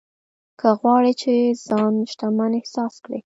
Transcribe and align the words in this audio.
که 0.59 0.69
غواړې 0.79 1.13
چې 1.21 1.33
ځان 1.67 1.93
شتمن 2.11 2.51
احساس 2.59 2.93
کړې. 3.05 3.19